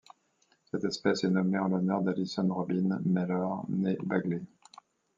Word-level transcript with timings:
Cette 0.71 0.83
espèce 0.85 1.23
est 1.25 1.29
nommée 1.29 1.59
en 1.59 1.67
l'honneur 1.67 2.01
d'Alison 2.01 2.51
Robyn 2.51 2.99
Mellor, 3.05 3.67
née 3.69 3.97
Bagley. 4.01 4.41